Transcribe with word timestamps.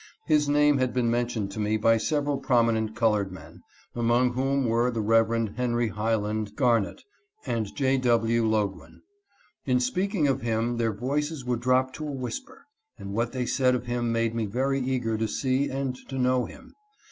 His 0.25 0.49
name 0.49 0.79
had 0.79 0.95
been 0.95 1.11
men 1.11 1.27
tioned 1.27 1.51
to 1.51 1.59
me 1.59 1.77
by 1.77 1.97
several 1.97 2.39
prominent 2.39 2.95
colored 2.95 3.31
men, 3.31 3.61
among 3.93 4.33
whom 4.33 4.65
were 4.65 4.89
the 4.89 4.99
Rev. 4.99 5.53
Henry 5.55 5.89
Highland 5.89 6.55
Garnet 6.55 7.03
and 7.45 7.67
J. 7.75 7.97
W. 7.99 8.43
Loguen. 8.43 9.03
In 9.67 9.79
speaking 9.79 10.27
of 10.27 10.41
him 10.41 10.77
their 10.77 10.91
voices 10.91 11.45
would 11.45 11.59
drop 11.61 11.93
to 11.93 12.07
a 12.07 12.11
whisper, 12.11 12.65
and 12.97 13.13
what 13.13 13.31
they 13.31 13.45
said 13.45 13.75
of 13.75 13.85
him 13.85 14.11
made 14.11 14.33
me 14.33 14.47
very 14.47 14.79
eager 14.79 15.19
to 15.19 15.27
see 15.27 15.69
and 15.69 15.95
to 16.09 16.17
know 16.17 16.45
him. 16.45 16.73